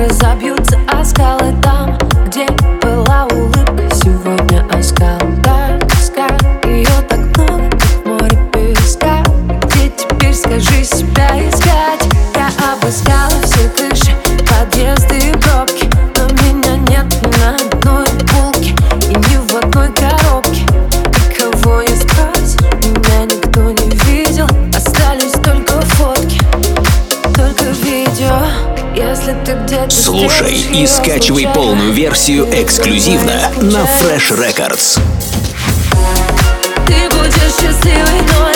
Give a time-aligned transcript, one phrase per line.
[0.00, 2.46] разобьются о скалы там, где
[2.80, 5.18] была улыбка Сегодня оскал
[5.88, 6.26] тоска
[6.64, 9.22] Ее так много, как море песка.
[9.66, 12.02] Где теперь, скажи, себя искать?
[12.34, 14.16] Я обыскала все крыши,
[14.48, 18.74] подъезды и пробки Но меня нет ни на одной булке
[19.08, 20.62] И ни в одной коробке.
[20.62, 26.40] И кого спросишь, меня никто не видел Остались только фотки,
[27.34, 28.69] только видео
[29.88, 33.84] Слушай и скачивай полную версию эксклюзивно на.
[34.00, 34.98] Fresh Records.
[36.86, 38.49] Ты будешь счастливой, но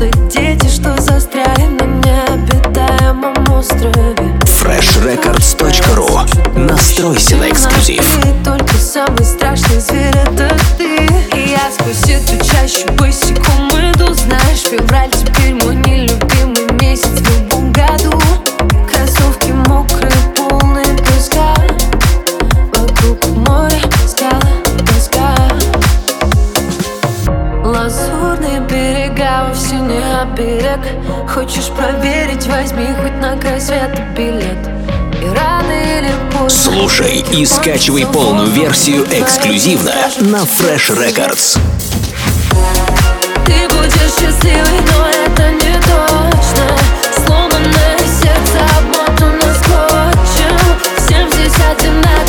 [0.00, 4.16] просто дети, что застряли на необитаемом острове.
[4.44, 8.02] Freshrecords.ru Настройся на эксклюзив.
[8.44, 11.06] Только самый страшный зверь это ты.
[11.36, 14.14] И я сквозь эту чащу босиком иду.
[14.14, 17.20] Знаешь, февраль теперь мой нелюбимый месяц
[30.20, 30.80] оберег
[31.28, 34.58] Хочешь проверить, возьми хоть на край света билет.
[36.48, 41.58] Слушай и скачивай полную версию эксклюзивно на Fresh Records.
[43.46, 46.66] Ты будешь счастливой, но это не точно.
[47.24, 50.58] Сломанное сердце обмотано скотчем.
[50.98, 52.19] Всем здесь одинаково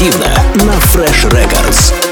[0.00, 0.34] Эксклюзивно
[0.64, 2.09] на Fresh Records.